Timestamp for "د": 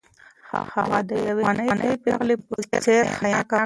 1.09-1.11